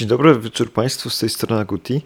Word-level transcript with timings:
Dzień 0.00 0.08
dobry 0.08 0.38
wieczór 0.38 0.72
Państwu, 0.72 1.10
z 1.10 1.18
tej 1.18 1.28
strony 1.28 1.64
Guti. 1.64 2.02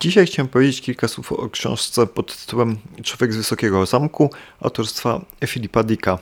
Dzisiaj 0.00 0.26
chciałem 0.26 0.48
powiedzieć 0.48 0.80
kilka 0.80 1.08
słów 1.08 1.32
o 1.32 1.50
książce 1.50 2.06
pod 2.06 2.36
tytułem 2.36 2.78
Człowiek 3.02 3.32
z 3.32 3.36
Wysokiego 3.36 3.86
Zamku 3.86 4.30
autorstwa 4.60 5.20
Filipa 5.46 5.82
Dicka. 5.82 6.18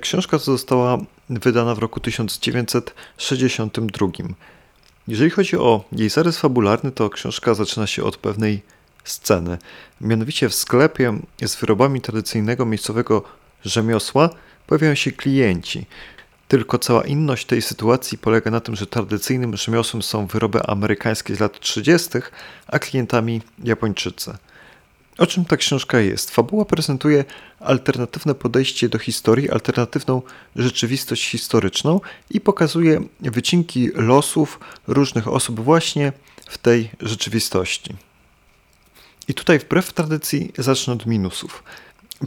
Książka 0.00 0.38
została 0.38 0.98
wydana 1.30 1.74
w 1.74 1.78
roku 1.78 2.00
1962. 2.00 4.08
Jeżeli 5.08 5.30
chodzi 5.30 5.56
o 5.56 5.84
jej 5.92 6.10
zarys 6.10 6.38
fabularny, 6.38 6.92
to 6.92 7.10
książka 7.10 7.54
zaczyna 7.54 7.86
się 7.86 8.04
od 8.04 8.16
pewnej 8.16 8.62
sceny. 9.04 9.58
Mianowicie 10.00 10.48
w 10.48 10.54
sklepie 10.54 11.18
z 11.42 11.56
wyrobami 11.56 12.00
tradycyjnego 12.00 12.66
miejscowego 12.66 13.22
rzemiosła 13.64 14.30
pojawiają 14.66 14.94
się 14.94 15.12
klienci. 15.12 15.86
Tylko 16.48 16.78
cała 16.78 17.04
inność 17.04 17.46
tej 17.46 17.62
sytuacji 17.62 18.18
polega 18.18 18.50
na 18.50 18.60
tym, 18.60 18.76
że 18.76 18.86
tradycyjnym 18.86 19.56
rzemiosłem 19.56 20.02
są 20.02 20.26
wyroby 20.26 20.62
amerykańskie 20.66 21.36
z 21.36 21.40
lat 21.40 21.60
30., 21.60 22.08
a 22.66 22.78
klientami 22.78 23.42
Japończycy. 23.64 24.34
O 25.18 25.26
czym 25.26 25.44
ta 25.44 25.56
książka 25.56 26.00
jest? 26.00 26.30
Fabuła 26.30 26.64
prezentuje 26.64 27.24
alternatywne 27.60 28.34
podejście 28.34 28.88
do 28.88 28.98
historii, 28.98 29.50
alternatywną 29.50 30.22
rzeczywistość 30.56 31.30
historyczną 31.30 32.00
i 32.30 32.40
pokazuje 32.40 33.00
wycinki 33.20 33.90
losów 33.94 34.60
różnych 34.86 35.28
osób 35.28 35.60
właśnie 35.60 36.12
w 36.46 36.58
tej 36.58 36.90
rzeczywistości. 37.00 37.94
I 39.28 39.34
tutaj, 39.34 39.58
wbrew 39.58 39.92
tradycji, 39.92 40.52
zacznę 40.58 40.92
od 40.92 41.06
minusów. 41.06 41.62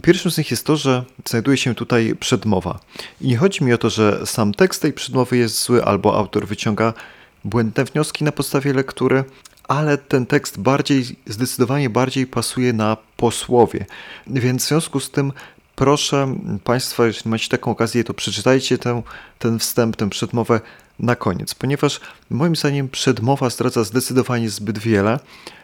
Pierwszym 0.02 0.30
z 0.30 0.38
nich 0.38 0.50
jest 0.50 0.66
to, 0.66 0.76
że 0.76 1.04
znajduje 1.28 1.56
się 1.56 1.74
tutaj 1.74 2.14
przedmowa. 2.20 2.78
I 3.20 3.28
nie 3.28 3.36
chodzi 3.36 3.64
mi 3.64 3.72
o 3.72 3.78
to, 3.78 3.90
że 3.90 4.26
sam 4.26 4.54
tekst 4.54 4.82
tej 4.82 4.92
przedmowy 4.92 5.36
jest 5.36 5.62
zły 5.62 5.84
albo 5.84 6.16
autor 6.16 6.46
wyciąga 6.46 6.92
błędne 7.44 7.84
wnioski 7.84 8.24
na 8.24 8.32
podstawie 8.32 8.72
lektury, 8.72 9.24
ale 9.68 9.98
ten 9.98 10.26
tekst 10.26 10.60
bardziej, 10.60 11.04
zdecydowanie 11.26 11.90
bardziej 11.90 12.26
pasuje 12.26 12.72
na 12.72 12.96
posłowie. 13.16 13.86
Więc 14.26 14.64
w 14.64 14.68
związku 14.68 15.00
z 15.00 15.10
tym 15.10 15.32
proszę 15.76 16.36
Państwa, 16.64 17.06
jeśli 17.06 17.30
macie 17.30 17.48
taką 17.48 17.70
okazję, 17.70 18.04
to 18.04 18.14
przeczytajcie 18.14 18.78
ten, 18.78 19.02
ten 19.38 19.58
wstęp, 19.58 19.96
tę 19.96 20.10
przedmowę 20.10 20.60
na 20.98 21.16
koniec, 21.16 21.54
ponieważ 21.54 22.00
moim 22.30 22.56
zdaniem 22.56 22.88
przedmowa 22.88 23.50
zdradza 23.50 23.84
zdecydowanie 23.84 24.50
zbyt 24.50 24.78
wiele 24.78 25.18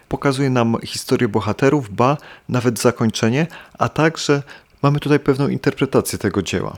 pokazuje 0.08 0.50
nam 0.50 0.76
historię 0.84 1.28
bohaterów, 1.28 1.94
ba, 1.94 2.16
nawet 2.48 2.80
zakończenie, 2.80 3.46
a 3.78 3.88
także 3.88 4.42
mamy 4.82 5.00
tutaj 5.00 5.20
pewną 5.20 5.48
interpretację 5.48 6.18
tego 6.18 6.42
dzieła. 6.42 6.76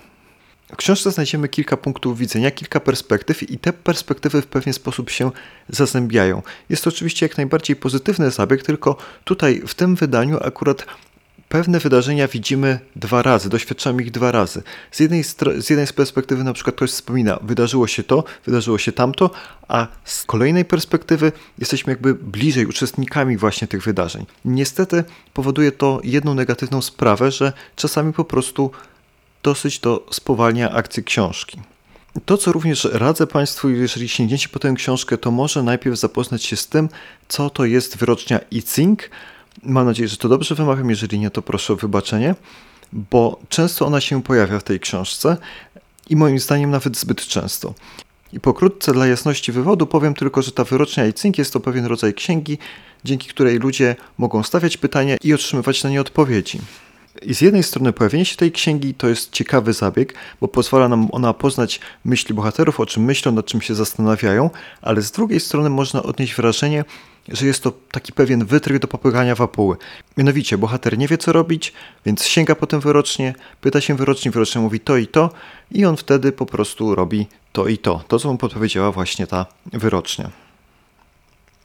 W 0.72 0.76
książce 0.76 1.10
znajdziemy 1.10 1.48
kilka 1.48 1.76
punktów 1.76 2.18
widzenia, 2.18 2.50
kilka 2.50 2.80
perspektyw 2.80 3.50
i 3.50 3.58
te 3.58 3.72
perspektywy 3.72 4.42
w 4.42 4.46
pewien 4.46 4.74
sposób 4.74 5.10
się 5.10 5.30
zazębiają. 5.68 6.42
Jest 6.68 6.84
to 6.84 6.90
oczywiście 6.90 7.26
jak 7.26 7.36
najbardziej 7.36 7.76
pozytywny 7.76 8.30
zabieg, 8.30 8.62
tylko 8.62 8.96
tutaj 9.24 9.62
w 9.66 9.74
tym 9.74 9.94
wydaniu 9.94 10.38
akurat 10.44 10.86
pewne 11.48 11.78
wydarzenia 11.78 12.28
widzimy 12.28 12.78
dwa 12.96 13.22
razy, 13.22 13.48
doświadczamy 13.48 14.02
ich 14.02 14.10
dwa 14.10 14.32
razy. 14.32 14.62
Z 14.90 15.00
jednej, 15.00 15.24
z 15.58 15.70
jednej 15.70 15.86
z 15.86 15.92
perspektywy 15.92 16.44
na 16.44 16.52
przykład 16.52 16.76
ktoś 16.76 16.90
wspomina, 16.90 17.38
wydarzyło 17.42 17.86
się 17.86 18.02
to, 18.02 18.24
wydarzyło 18.46 18.78
się 18.78 18.92
tamto, 18.92 19.30
a 19.68 19.86
z 20.04 20.24
kolejnej 20.24 20.64
perspektywy 20.64 21.32
jesteśmy 21.58 21.92
jakby 21.92 22.14
bliżej 22.14 22.66
uczestnikami 22.66 23.36
właśnie 23.36 23.68
tych 23.68 23.82
wydarzeń. 23.82 24.26
Niestety 24.44 25.04
powoduje 25.34 25.72
to 25.72 26.00
jedną 26.04 26.34
negatywną 26.34 26.82
sprawę, 26.82 27.30
że 27.30 27.52
czasami 27.76 28.12
po 28.12 28.24
prostu 28.24 28.70
dosyć 29.42 29.78
to 29.80 30.06
spowalnia 30.10 30.70
akcję 30.70 31.02
książki. 31.02 31.60
To, 32.24 32.38
co 32.38 32.52
również 32.52 32.88
radzę 32.92 33.26
Państwu, 33.26 33.68
jeżeli 33.68 34.08
sięgniecie 34.08 34.48
po 34.48 34.58
tę 34.58 34.74
książkę, 34.76 35.18
to 35.18 35.30
może 35.30 35.62
najpierw 35.62 35.98
zapoznać 35.98 36.44
się 36.44 36.56
z 36.56 36.68
tym, 36.68 36.88
co 37.28 37.50
to 37.50 37.64
jest 37.64 37.96
wyrocznia 37.96 38.40
ICING, 38.50 39.10
Mam 39.62 39.86
nadzieję, 39.86 40.08
że 40.08 40.16
to 40.16 40.28
dobrze 40.28 40.54
wymawiam, 40.54 40.90
jeżeli 40.90 41.18
nie, 41.18 41.30
to 41.30 41.42
proszę 41.42 41.72
o 41.72 41.76
wybaczenie, 41.76 42.34
bo 42.92 43.40
często 43.48 43.86
ona 43.86 44.00
się 44.00 44.22
pojawia 44.22 44.58
w 44.58 44.64
tej 44.64 44.80
książce 44.80 45.36
i 46.10 46.16
moim 46.16 46.38
zdaniem 46.38 46.70
nawet 46.70 46.96
zbyt 46.96 47.26
często. 47.26 47.74
I 48.32 48.40
pokrótce 48.40 48.92
dla 48.92 49.06
jasności 49.06 49.52
wywodu 49.52 49.86
powiem 49.86 50.14
tylko, 50.14 50.42
że 50.42 50.52
ta 50.52 50.64
wyrocznia 50.64 51.06
Icink 51.06 51.38
jest 51.38 51.52
to 51.52 51.60
pewien 51.60 51.86
rodzaj 51.86 52.14
księgi, 52.14 52.58
dzięki 53.04 53.28
której 53.28 53.58
ludzie 53.58 53.96
mogą 54.18 54.42
stawiać 54.42 54.76
pytania 54.76 55.16
i 55.24 55.34
otrzymywać 55.34 55.84
na 55.84 55.90
nie 55.90 56.00
odpowiedzi. 56.00 56.58
I 57.22 57.34
z 57.34 57.40
jednej 57.40 57.62
strony 57.62 57.92
pojawienie 57.92 58.24
się 58.24 58.36
tej 58.36 58.52
księgi 58.52 58.94
to 58.94 59.08
jest 59.08 59.32
ciekawy 59.32 59.72
zabieg, 59.72 60.14
bo 60.40 60.48
pozwala 60.48 60.88
nam 60.88 61.08
ona 61.12 61.34
poznać 61.34 61.80
myśli 62.04 62.34
bohaterów, 62.34 62.80
o 62.80 62.86
czym 62.86 63.04
myślą, 63.04 63.32
nad 63.32 63.46
czym 63.46 63.60
się 63.60 63.74
zastanawiają, 63.74 64.50
ale 64.82 65.02
z 65.02 65.10
drugiej 65.10 65.40
strony 65.40 65.70
można 65.70 66.02
odnieść 66.02 66.34
wrażenie, 66.34 66.84
że 67.28 67.46
jest 67.46 67.62
to 67.62 67.72
taki 67.90 68.12
pewien 68.12 68.44
wytrych 68.44 68.78
do 68.78 68.88
popychania 68.88 69.34
wapuły. 69.34 69.76
Mianowicie, 70.16 70.58
bohater 70.58 70.98
nie 70.98 71.08
wie 71.08 71.18
co 71.18 71.32
robić, 71.32 71.72
więc 72.06 72.24
sięga 72.24 72.54
potem 72.54 72.80
wyrocznie, 72.80 73.34
pyta 73.60 73.80
się 73.80 73.96
wyrocznie, 73.96 74.30
wyrocznie 74.30 74.60
mówi 74.60 74.80
to 74.80 74.96
i 74.96 75.06
to 75.06 75.30
i 75.70 75.84
on 75.84 75.96
wtedy 75.96 76.32
po 76.32 76.46
prostu 76.46 76.94
robi 76.94 77.26
to 77.52 77.68
i 77.68 77.78
to. 77.78 78.04
To, 78.08 78.18
co 78.18 78.32
mu 78.32 78.38
podpowiedziała 78.38 78.92
właśnie 78.92 79.26
ta 79.26 79.46
wyrocznia. 79.72 80.30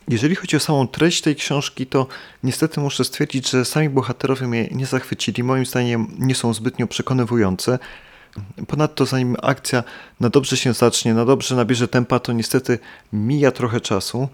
Jeżeli 0.08 0.36
chodzi 0.36 0.58
o 0.58 0.60
samą 0.60 0.88
treść 0.88 1.22
tej 1.22 1.36
książki, 1.36 1.88
to 1.88 2.08
niestety 2.44 2.80
muszę 2.80 3.04
stwierdzić, 3.04 3.50
że 3.50 3.66
sami 3.66 3.90
bohaterowie 3.90 4.48
mnie 4.48 4.68
nie 4.72 4.86
zachwycili. 4.86 5.44
Moim 5.44 5.66
zdaniem 5.66 6.08
nie 6.20 6.36
są 6.36 6.54
zbytnio 6.54 6.88
przekonywujące. 6.88 7.80
Ponadto, 8.68 9.06
zanim 9.06 9.36
akcja 9.42 9.84
na 10.20 10.30
dobrze 10.30 10.58
się 10.58 10.74
zacznie, 10.74 11.14
na 11.14 11.26
dobrze 11.26 11.56
nabierze 11.56 11.88
tempa, 11.88 12.20
to 12.20 12.34
niestety 12.34 12.80
mija 13.14 13.52
trochę 13.52 13.82
czasu. 13.82 14.30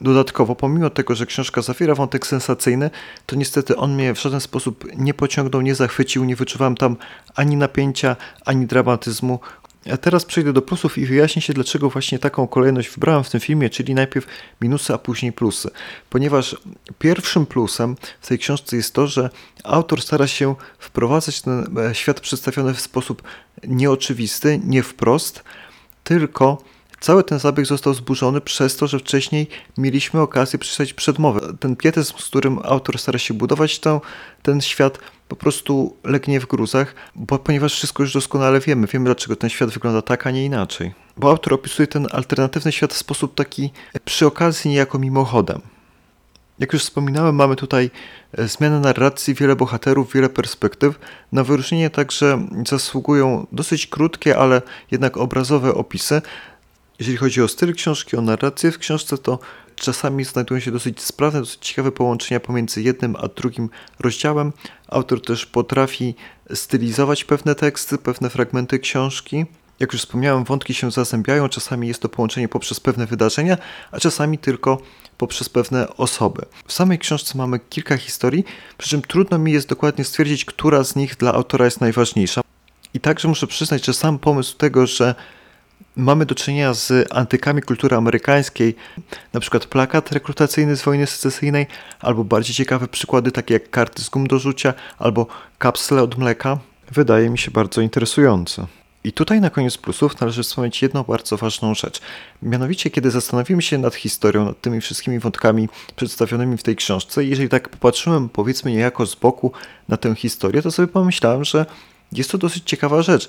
Dodatkowo, 0.00 0.54
pomimo 0.54 0.90
tego, 0.90 1.14
że 1.14 1.26
książka 1.26 1.62
zawiera 1.62 1.94
wątek 1.94 2.26
sensacyjny, 2.26 2.90
to 3.26 3.36
niestety 3.36 3.76
on 3.76 3.94
mnie 3.94 4.14
w 4.14 4.22
żaden 4.22 4.40
sposób 4.40 4.84
nie 4.96 5.14
pociągnął, 5.14 5.62
nie 5.62 5.74
zachwycił, 5.74 6.24
nie 6.24 6.36
wyczuwałem 6.36 6.76
tam 6.76 6.96
ani 7.34 7.56
napięcia, 7.56 8.16
ani 8.44 8.66
dramatyzmu. 8.66 9.40
A 9.92 9.96
teraz 9.96 10.24
przejdę 10.24 10.52
do 10.52 10.62
plusów 10.62 10.98
i 10.98 11.06
wyjaśnię 11.06 11.42
się, 11.42 11.52
dlaczego 11.52 11.90
właśnie 11.90 12.18
taką 12.18 12.46
kolejność 12.46 12.90
wybrałem 12.90 13.24
w 13.24 13.30
tym 13.30 13.40
filmie, 13.40 13.70
czyli 13.70 13.94
najpierw 13.94 14.26
minusy, 14.60 14.94
a 14.94 14.98
później 14.98 15.32
plusy. 15.32 15.70
Ponieważ 16.10 16.56
pierwszym 16.98 17.46
plusem 17.46 17.96
w 18.20 18.26
tej 18.26 18.38
książce 18.38 18.76
jest 18.76 18.94
to, 18.94 19.06
że 19.06 19.30
autor 19.64 20.02
stara 20.02 20.26
się 20.26 20.54
wprowadzać 20.78 21.42
ten 21.42 21.78
e, 21.78 21.94
świat 21.94 22.20
przedstawiony 22.20 22.74
w 22.74 22.80
sposób 22.80 23.22
nieoczywisty, 23.64 24.60
nie 24.64 24.82
wprost, 24.82 25.44
tylko 26.04 26.62
Cały 27.00 27.24
ten 27.24 27.38
zabieg 27.38 27.66
został 27.66 27.94
zburzony 27.94 28.40
przez 28.40 28.76
to, 28.76 28.86
że 28.86 28.98
wcześniej 28.98 29.46
mieliśmy 29.76 30.20
okazję 30.20 30.58
przeczytać 30.58 30.92
przedmowę. 30.92 31.40
Ten 31.60 31.76
pietyzm, 31.76 32.18
z 32.18 32.24
którym 32.24 32.58
autor 32.64 32.98
stara 32.98 33.18
się 33.18 33.34
budować 33.34 33.78
ten, 33.78 33.98
ten 34.42 34.60
świat, 34.60 34.98
po 35.28 35.36
prostu 35.36 35.96
legnie 36.04 36.40
w 36.40 36.46
gruzach, 36.46 36.94
bo 37.14 37.38
ponieważ 37.38 37.74
wszystko 37.74 38.02
już 38.02 38.12
doskonale 38.12 38.60
wiemy, 38.60 38.86
wiemy 38.86 39.04
dlaczego 39.04 39.36
ten 39.36 39.50
świat 39.50 39.70
wygląda 39.70 40.02
tak, 40.02 40.26
a 40.26 40.30
nie 40.30 40.44
inaczej. 40.44 40.94
Bo 41.16 41.30
autor 41.30 41.54
opisuje 41.54 41.86
ten 41.86 42.06
alternatywny 42.10 42.72
świat 42.72 42.94
w 42.94 42.96
sposób 42.96 43.34
taki 43.34 43.70
przy 44.04 44.26
okazji 44.26 44.70
niejako 44.70 44.98
mimochodem. 44.98 45.60
Jak 46.58 46.72
już 46.72 46.82
wspominałem, 46.82 47.34
mamy 47.34 47.56
tutaj 47.56 47.90
e, 48.38 48.48
zmianę 48.48 48.80
narracji, 48.80 49.34
wiele 49.34 49.56
bohaterów, 49.56 50.12
wiele 50.12 50.28
perspektyw. 50.28 50.98
Na 51.32 51.44
wyróżnienie 51.44 51.90
także 51.90 52.46
zasługują 52.66 53.46
dosyć 53.52 53.86
krótkie, 53.86 54.38
ale 54.38 54.62
jednak 54.90 55.16
obrazowe 55.16 55.74
opisy. 55.74 56.22
Jeżeli 56.98 57.16
chodzi 57.16 57.42
o 57.42 57.48
styl 57.48 57.74
książki, 57.74 58.16
o 58.16 58.20
narrację 58.20 58.72
w 58.72 58.78
książce, 58.78 59.18
to 59.18 59.38
czasami 59.76 60.24
znajdują 60.24 60.60
się 60.60 60.70
dosyć 60.70 61.02
sprawne, 61.02 61.40
dosyć 61.40 61.66
ciekawe 61.66 61.92
połączenia 61.92 62.40
pomiędzy 62.40 62.82
jednym 62.82 63.16
a 63.16 63.28
drugim 63.28 63.70
rozdziałem. 64.00 64.52
Autor 64.88 65.22
też 65.22 65.46
potrafi 65.46 66.14
stylizować 66.54 67.24
pewne 67.24 67.54
teksty, 67.54 67.98
pewne 67.98 68.30
fragmenty 68.30 68.78
książki. 68.78 69.46
Jak 69.80 69.92
już 69.92 70.02
wspomniałem, 70.02 70.44
wątki 70.44 70.74
się 70.74 70.90
zazębiają, 70.90 71.48
czasami 71.48 71.88
jest 71.88 72.02
to 72.02 72.08
połączenie 72.08 72.48
poprzez 72.48 72.80
pewne 72.80 73.06
wydarzenia, 73.06 73.56
a 73.92 74.00
czasami 74.00 74.38
tylko 74.38 74.82
poprzez 75.18 75.48
pewne 75.48 75.96
osoby. 75.96 76.42
W 76.66 76.72
samej 76.72 76.98
książce 76.98 77.38
mamy 77.38 77.58
kilka 77.58 77.96
historii, 77.96 78.44
przy 78.78 78.88
czym 78.88 79.02
trudno 79.02 79.38
mi 79.38 79.52
jest 79.52 79.68
dokładnie 79.68 80.04
stwierdzić, 80.04 80.44
która 80.44 80.84
z 80.84 80.96
nich 80.96 81.16
dla 81.16 81.34
autora 81.34 81.64
jest 81.64 81.80
najważniejsza. 81.80 82.40
I 82.94 83.00
także 83.00 83.28
muszę 83.28 83.46
przyznać, 83.46 83.86
że 83.86 83.94
sam 83.94 84.18
pomysł 84.18 84.56
tego, 84.56 84.86
że 84.86 85.14
mamy 85.98 86.26
do 86.26 86.34
czynienia 86.34 86.74
z 86.74 87.12
antykami 87.12 87.62
kultury 87.62 87.96
amerykańskiej, 87.96 88.74
na 89.32 89.40
przykład 89.40 89.66
plakat 89.66 90.12
rekrutacyjny 90.12 90.76
z 90.76 90.82
wojny 90.82 91.06
secesyjnej, 91.06 91.66
albo 92.00 92.24
bardziej 92.24 92.54
ciekawe 92.54 92.88
przykłady 92.88 93.32
takie 93.32 93.54
jak 93.54 93.70
karty 93.70 94.02
z 94.02 94.08
gum 94.08 94.26
do 94.26 94.38
rzucia, 94.38 94.74
albo 94.98 95.26
kapsle 95.58 96.02
od 96.02 96.18
mleka, 96.18 96.58
wydaje 96.92 97.30
mi 97.30 97.38
się 97.38 97.50
bardzo 97.50 97.80
interesujące. 97.80 98.66
I 99.04 99.12
tutaj 99.12 99.40
na 99.40 99.50
koniec 99.50 99.76
plusów 99.76 100.20
należy 100.20 100.42
wspomnieć 100.42 100.82
jedną 100.82 101.02
bardzo 101.02 101.36
ważną 101.36 101.74
rzecz. 101.74 102.00
Mianowicie, 102.42 102.90
kiedy 102.90 103.10
zastanowimy 103.10 103.62
się 103.62 103.78
nad 103.78 103.94
historią, 103.94 104.44
nad 104.44 104.60
tymi 104.60 104.80
wszystkimi 104.80 105.18
wątkami 105.18 105.68
przedstawionymi 105.96 106.56
w 106.56 106.62
tej 106.62 106.76
książce, 106.76 107.24
jeżeli 107.24 107.48
tak 107.48 107.68
popatrzyłem, 107.68 108.28
powiedzmy 108.28 108.70
niejako 108.70 109.06
z 109.06 109.14
boku 109.14 109.52
na 109.88 109.96
tę 109.96 110.14
historię, 110.14 110.62
to 110.62 110.70
sobie 110.70 110.88
pomyślałem, 110.88 111.44
że 111.44 111.66
jest 112.12 112.30
to 112.30 112.38
dosyć 112.38 112.64
ciekawa 112.64 113.02
rzecz. 113.02 113.28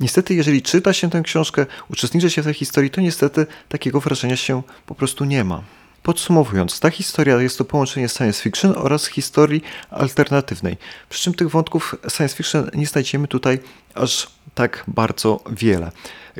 Niestety, 0.00 0.34
jeżeli 0.34 0.62
czyta 0.62 0.92
się 0.92 1.10
tę 1.10 1.22
książkę, 1.22 1.66
uczestniczy 1.90 2.30
się 2.30 2.42
w 2.42 2.44
tej 2.44 2.54
historii, 2.54 2.90
to 2.90 3.00
niestety 3.00 3.46
takiego 3.68 4.00
wrażenia 4.00 4.36
się 4.36 4.62
po 4.86 4.94
prostu 4.94 5.24
nie 5.24 5.44
ma. 5.44 5.62
Podsumowując, 6.02 6.80
ta 6.80 6.90
historia 6.90 7.42
jest 7.42 7.58
to 7.58 7.64
połączenie 7.64 8.08
science 8.08 8.42
fiction 8.42 8.74
oraz 8.76 9.06
historii 9.06 9.62
alternatywnej. 9.90 10.76
Przy 11.08 11.22
czym 11.22 11.34
tych 11.34 11.50
wątków 11.50 11.94
science 12.08 12.36
fiction 12.36 12.70
nie 12.74 12.86
znajdziemy 12.86 13.28
tutaj 13.28 13.58
aż 13.94 14.30
tak 14.54 14.84
bardzo 14.88 15.40
wiele. 15.50 15.92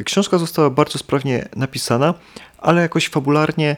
Książka 0.04 0.38
została 0.38 0.70
bardzo 0.70 0.98
sprawnie 0.98 1.48
napisana, 1.56 2.14
ale 2.58 2.82
jakoś 2.82 3.08
fabularnie 3.08 3.76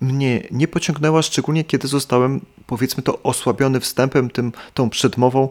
mnie 0.00 0.42
nie 0.50 0.68
pociągnęła, 0.68 1.22
szczególnie 1.22 1.64
kiedy 1.64 1.88
zostałem, 1.88 2.40
powiedzmy 2.66 3.02
to, 3.02 3.22
osłabiony 3.22 3.80
wstępem, 3.80 4.30
tym, 4.30 4.52
tą 4.74 4.90
przedmową, 4.90 5.48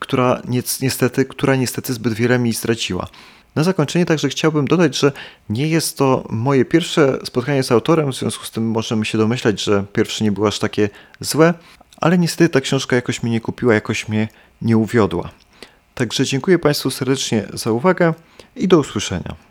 która 0.00 0.42
niestety, 0.80 1.24
która 1.24 1.56
niestety 1.56 1.92
zbyt 1.92 2.14
wiele 2.14 2.38
mi 2.38 2.54
straciła. 2.54 3.06
Na 3.54 3.64
zakończenie 3.64 4.06
także 4.06 4.28
chciałbym 4.28 4.68
dodać, 4.68 4.98
że 4.98 5.12
nie 5.48 5.68
jest 5.68 5.98
to 5.98 6.24
moje 6.30 6.64
pierwsze 6.64 7.18
spotkanie 7.24 7.62
z 7.62 7.72
autorem, 7.72 8.12
w 8.12 8.16
związku 8.16 8.44
z 8.44 8.50
tym 8.50 8.70
możemy 8.70 9.04
się 9.04 9.18
domyślać, 9.18 9.62
że 9.62 9.84
pierwsze 9.92 10.24
nie 10.24 10.32
było 10.32 10.48
aż 10.48 10.58
takie 10.58 10.88
złe, 11.20 11.54
ale 11.96 12.18
niestety 12.18 12.48
ta 12.48 12.60
książka 12.60 12.96
jakoś 12.96 13.22
mnie 13.22 13.32
nie 13.32 13.40
kupiła, 13.40 13.74
jakoś 13.74 14.08
mnie 14.08 14.28
nie 14.62 14.76
uwiodła. 14.76 15.30
Także 15.94 16.24
dziękuję 16.24 16.58
Państwu 16.58 16.90
serdecznie 16.90 17.46
za 17.52 17.72
uwagę 17.72 18.14
i 18.56 18.68
do 18.68 18.78
usłyszenia. 18.78 19.49